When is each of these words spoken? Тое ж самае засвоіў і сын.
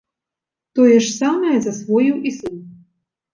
Тое 0.79 0.95
ж 1.07 1.11
самае 1.17 1.57
засвоіў 1.67 2.17
і 2.31 2.33
сын. 2.39 2.57